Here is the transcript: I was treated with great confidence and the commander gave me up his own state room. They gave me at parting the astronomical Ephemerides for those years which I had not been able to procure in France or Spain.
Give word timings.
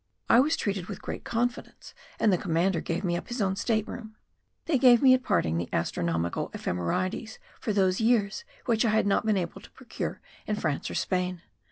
I 0.29 0.39
was 0.39 0.57
treated 0.57 0.87
with 0.87 0.99
great 0.99 1.23
confidence 1.23 1.93
and 2.19 2.33
the 2.33 2.37
commander 2.39 2.81
gave 2.81 3.03
me 3.03 3.15
up 3.15 3.27
his 3.27 3.39
own 3.39 3.55
state 3.55 3.87
room. 3.87 4.15
They 4.65 4.79
gave 4.79 4.99
me 5.03 5.13
at 5.13 5.21
parting 5.21 5.59
the 5.59 5.69
astronomical 5.71 6.49
Ephemerides 6.55 7.37
for 7.59 7.71
those 7.71 8.01
years 8.01 8.43
which 8.65 8.83
I 8.83 8.89
had 8.89 9.05
not 9.05 9.27
been 9.27 9.37
able 9.37 9.61
to 9.61 9.69
procure 9.69 10.19
in 10.47 10.55
France 10.55 10.89
or 10.89 10.95
Spain. 10.95 11.43